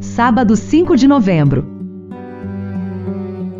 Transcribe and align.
Sábado 0.00 0.54
5 0.56 0.96
de 0.96 1.08
novembro. 1.08 1.66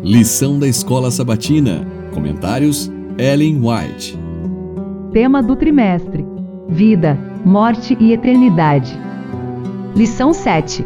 Lição 0.01 0.57
da 0.57 0.67
Escola 0.67 1.11
Sabatina. 1.11 1.85
Comentários: 2.13 2.89
Ellen 3.17 3.61
White. 3.61 4.17
Tema 5.11 5.43
do 5.43 5.55
trimestre: 5.55 6.25
Vida, 6.69 7.19
Morte 7.45 7.97
e 7.99 8.13
Eternidade. 8.13 8.97
Lição 9.95 10.33
7. 10.33 10.85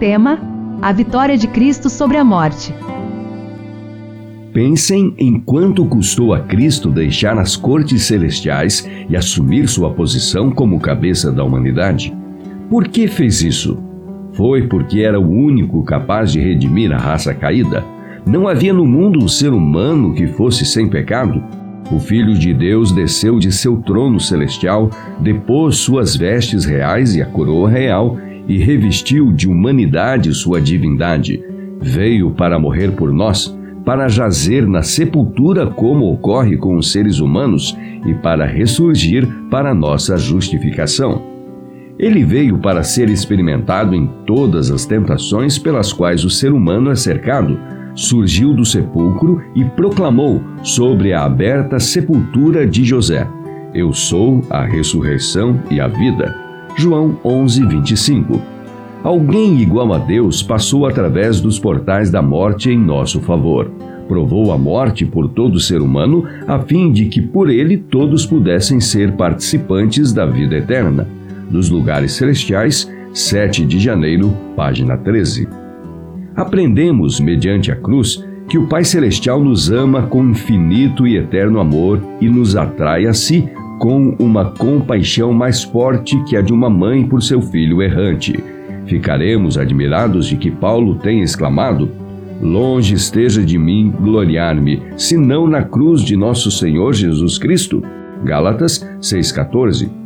Tema: 0.00 0.40
A 0.80 0.90
vitória 0.90 1.36
de 1.36 1.48
Cristo 1.48 1.90
sobre 1.90 2.16
a 2.16 2.24
morte. 2.24 2.74
Pensem 4.54 5.14
em 5.18 5.38
quanto 5.38 5.86
custou 5.86 6.32
a 6.32 6.40
Cristo 6.40 6.90
deixar 6.90 7.38
as 7.38 7.56
cortes 7.56 8.04
celestiais 8.04 8.88
e 9.08 9.16
assumir 9.16 9.68
sua 9.68 9.92
posição 9.92 10.50
como 10.50 10.80
cabeça 10.80 11.30
da 11.30 11.44
humanidade. 11.44 12.12
Por 12.68 12.88
que 12.88 13.06
fez 13.06 13.42
isso? 13.42 13.91
Foi 14.32 14.66
porque 14.66 15.00
era 15.00 15.20
o 15.20 15.30
único 15.30 15.82
capaz 15.84 16.32
de 16.32 16.40
redimir 16.40 16.92
a 16.92 16.96
raça 16.96 17.34
caída? 17.34 17.84
Não 18.26 18.48
havia 18.48 18.72
no 18.72 18.86
mundo 18.86 19.22
um 19.22 19.28
ser 19.28 19.52
humano 19.52 20.14
que 20.14 20.26
fosse 20.26 20.64
sem 20.64 20.88
pecado? 20.88 21.42
O 21.90 21.98
Filho 21.98 22.34
de 22.34 22.54
Deus 22.54 22.92
desceu 22.92 23.38
de 23.38 23.52
seu 23.52 23.76
trono 23.78 24.18
celestial, 24.18 24.88
depôs 25.20 25.76
suas 25.76 26.16
vestes 26.16 26.64
reais 26.64 27.14
e 27.14 27.20
a 27.22 27.26
coroa 27.26 27.68
real 27.68 28.16
e 28.48 28.58
revestiu 28.58 29.32
de 29.32 29.48
humanidade 29.48 30.32
sua 30.32 30.60
divindade. 30.60 31.42
Veio 31.80 32.30
para 32.30 32.58
morrer 32.58 32.92
por 32.92 33.12
nós 33.12 33.54
para 33.84 34.08
jazer 34.08 34.66
na 34.66 34.82
sepultura, 34.82 35.66
como 35.66 36.12
ocorre 36.12 36.56
com 36.56 36.76
os 36.76 36.92
seres 36.92 37.18
humanos, 37.18 37.76
e 38.06 38.14
para 38.14 38.46
ressurgir 38.46 39.26
para 39.50 39.74
nossa 39.74 40.16
justificação. 40.16 41.31
Ele 41.98 42.24
veio 42.24 42.58
para 42.58 42.82
ser 42.82 43.10
experimentado 43.10 43.94
em 43.94 44.06
todas 44.26 44.70
as 44.70 44.86
tentações 44.86 45.58
pelas 45.58 45.92
quais 45.92 46.24
o 46.24 46.30
ser 46.30 46.52
humano 46.52 46.90
é 46.90 46.96
cercado, 46.96 47.58
surgiu 47.94 48.54
do 48.54 48.64
sepulcro 48.64 49.42
e 49.54 49.64
proclamou 49.64 50.42
sobre 50.62 51.12
a 51.12 51.24
aberta 51.24 51.78
sepultura 51.78 52.66
de 52.66 52.84
José: 52.84 53.28
Eu 53.74 53.92
sou 53.92 54.42
a 54.50 54.64
ressurreição 54.64 55.60
e 55.70 55.80
a 55.80 55.88
vida. 55.88 56.34
João 56.76 57.18
11, 57.24 57.66
25. 57.66 58.40
Alguém 59.04 59.60
igual 59.60 59.92
a 59.92 59.98
Deus 59.98 60.42
passou 60.42 60.86
através 60.86 61.40
dos 61.40 61.58
portais 61.58 62.10
da 62.10 62.22
morte 62.22 62.70
em 62.70 62.78
nosso 62.78 63.20
favor. 63.20 63.70
Provou 64.08 64.52
a 64.52 64.58
morte 64.58 65.04
por 65.04 65.28
todo 65.28 65.60
ser 65.60 65.80
humano, 65.80 66.24
a 66.46 66.58
fim 66.60 66.92
de 66.92 67.06
que 67.06 67.20
por 67.20 67.50
ele 67.50 67.76
todos 67.76 68.24
pudessem 68.24 68.80
ser 68.80 69.12
participantes 69.12 70.12
da 70.12 70.24
vida 70.24 70.56
eterna. 70.56 71.06
Dos 71.52 71.68
lugares 71.68 72.12
celestiais, 72.12 72.90
7 73.12 73.66
de 73.66 73.78
janeiro, 73.78 74.34
página 74.56 74.96
13. 74.96 75.46
Aprendemos, 76.34 77.20
mediante 77.20 77.70
a 77.70 77.76
cruz, 77.76 78.24
que 78.48 78.56
o 78.56 78.66
Pai 78.66 78.84
Celestial 78.84 79.38
nos 79.44 79.70
ama 79.70 80.02
com 80.06 80.24
infinito 80.24 81.06
e 81.06 81.18
eterno 81.18 81.60
amor 81.60 82.00
e 82.22 82.28
nos 82.28 82.56
atrai 82.56 83.06
a 83.06 83.12
si 83.12 83.46
com 83.78 84.16
uma 84.18 84.46
compaixão 84.46 85.30
mais 85.34 85.62
forte 85.62 86.18
que 86.24 86.36
a 86.38 86.40
de 86.40 86.54
uma 86.54 86.70
mãe 86.70 87.06
por 87.06 87.22
seu 87.22 87.42
filho 87.42 87.82
errante. 87.82 88.42
Ficaremos 88.86 89.58
admirados 89.58 90.26
de 90.26 90.36
que 90.36 90.50
Paulo 90.50 90.94
tenha 90.94 91.22
exclamado: 91.22 91.90
Longe 92.40 92.94
esteja 92.94 93.44
de 93.44 93.58
mim 93.58 93.92
gloriar-me, 94.00 94.82
senão 94.96 95.46
na 95.46 95.62
cruz 95.62 96.00
de 96.00 96.16
nosso 96.16 96.50
Senhor 96.50 96.94
Jesus 96.94 97.36
Cristo. 97.36 97.82
Gálatas 98.24 98.88
6,14. 99.00 100.01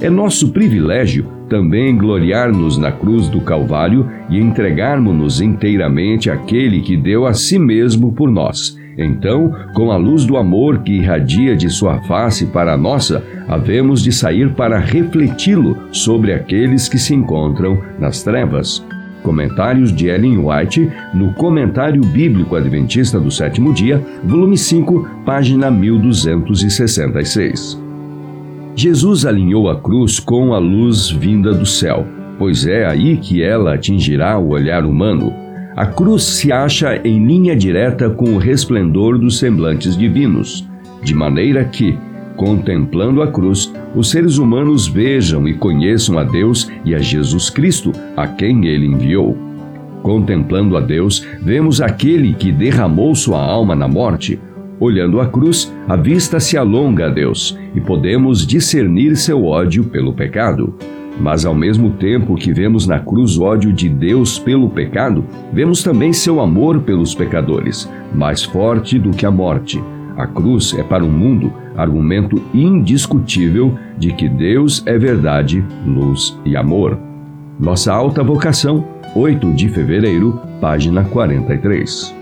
É 0.00 0.08
nosso 0.08 0.50
privilégio 0.50 1.26
também 1.48 1.96
gloriar-nos 1.96 2.78
na 2.78 2.92
cruz 2.92 3.28
do 3.28 3.40
Calvário 3.40 4.08
e 4.28 4.38
entregarmos-nos 4.38 5.40
inteiramente 5.40 6.30
àquele 6.30 6.80
que 6.80 6.96
deu 6.96 7.26
a 7.26 7.34
si 7.34 7.58
mesmo 7.58 8.12
por 8.12 8.30
nós 8.30 8.78
então, 9.00 9.52
com 9.74 9.90
a 9.90 9.96
luz 9.96 10.24
do 10.26 10.36
amor 10.36 10.82
que 10.82 10.92
irradia 10.92 11.56
de 11.56 11.70
sua 11.70 12.02
face 12.02 12.44
para 12.46 12.74
a 12.74 12.76
nossa, 12.76 13.24
havemos 13.48 14.02
de 14.02 14.12
sair 14.12 14.52
para 14.52 14.78
refleti-lo 14.78 15.74
sobre 15.90 16.34
aqueles 16.34 16.86
que 16.86 16.98
se 16.98 17.14
encontram 17.14 17.80
nas 17.98 18.22
trevas. 18.22 18.84
Comentários 19.22 19.90
de 19.94 20.08
Ellen 20.08 20.38
White 20.38 20.90
no 21.14 21.32
Comentário 21.34 22.02
Bíblico 22.02 22.56
Adventista 22.56 23.18
do 23.18 23.30
Sétimo 23.30 23.72
Dia, 23.72 24.04
volume 24.22 24.58
5, 24.58 25.08
página 25.24 25.70
1266. 25.70 27.89
Jesus 28.74 29.26
alinhou 29.26 29.68
a 29.68 29.78
cruz 29.78 30.18
com 30.18 30.54
a 30.54 30.58
luz 30.58 31.10
vinda 31.10 31.52
do 31.52 31.66
céu, 31.66 32.06
pois 32.38 32.66
é 32.66 32.86
aí 32.86 33.16
que 33.16 33.42
ela 33.42 33.74
atingirá 33.74 34.38
o 34.38 34.50
olhar 34.50 34.86
humano. 34.86 35.32
A 35.76 35.86
cruz 35.86 36.22
se 36.22 36.52
acha 36.52 36.96
em 37.04 37.24
linha 37.26 37.54
direta 37.56 38.08
com 38.08 38.34
o 38.34 38.38
resplendor 38.38 39.18
dos 39.18 39.38
semblantes 39.38 39.96
divinos, 39.96 40.68
de 41.02 41.14
maneira 41.14 41.64
que, 41.64 41.96
contemplando 42.36 43.22
a 43.22 43.26
cruz, 43.26 43.72
os 43.94 44.08
seres 44.10 44.38
humanos 44.38 44.86
vejam 44.86 45.46
e 45.46 45.54
conheçam 45.54 46.18
a 46.18 46.24
Deus 46.24 46.70
e 46.84 46.94
a 46.94 46.98
Jesus 46.98 47.50
Cristo, 47.50 47.92
a 48.16 48.26
quem 48.26 48.66
ele 48.66 48.86
enviou. 48.86 49.36
Contemplando 50.02 50.76
a 50.76 50.80
Deus, 50.80 51.26
vemos 51.42 51.80
aquele 51.80 52.32
que 52.32 52.50
derramou 52.50 53.14
sua 53.14 53.42
alma 53.42 53.74
na 53.76 53.86
morte. 53.86 54.40
Olhando 54.80 55.20
a 55.20 55.26
cruz, 55.26 55.70
a 55.86 55.94
vista 55.94 56.40
se 56.40 56.56
alonga 56.56 57.06
a 57.06 57.08
Deus 57.10 57.56
e 57.74 57.80
podemos 57.80 58.46
discernir 58.46 59.14
seu 59.14 59.44
ódio 59.44 59.84
pelo 59.84 60.14
pecado. 60.14 60.74
Mas 61.20 61.44
ao 61.44 61.54
mesmo 61.54 61.90
tempo 61.90 62.34
que 62.34 62.50
vemos 62.50 62.86
na 62.86 62.98
cruz 62.98 63.38
ódio 63.38 63.74
de 63.74 63.90
Deus 63.90 64.38
pelo 64.38 64.70
pecado, 64.70 65.22
vemos 65.52 65.82
também 65.82 66.14
seu 66.14 66.40
amor 66.40 66.80
pelos 66.80 67.14
pecadores, 67.14 67.86
mais 68.14 68.42
forte 68.42 68.98
do 68.98 69.10
que 69.10 69.26
a 69.26 69.30
morte. 69.30 69.82
A 70.16 70.26
cruz 70.26 70.74
é 70.78 70.82
para 70.82 71.04
o 71.04 71.10
mundo 71.10 71.52
argumento 71.76 72.42
indiscutível 72.54 73.74
de 73.98 74.12
que 74.14 74.28
Deus 74.28 74.82
é 74.86 74.98
verdade, 74.98 75.62
luz 75.86 76.38
e 76.44 76.56
amor. 76.56 76.98
Nossa 77.58 77.92
alta 77.92 78.22
vocação, 78.22 78.86
8 79.14 79.52
de 79.52 79.68
fevereiro, 79.68 80.40
página 80.58 81.04
43. 81.04 82.19